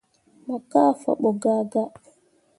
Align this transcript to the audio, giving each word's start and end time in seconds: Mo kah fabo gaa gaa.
Mo 0.45 0.55
kah 0.71 0.91
fabo 1.01 1.29
gaa 1.41 1.61
gaa. 1.71 1.91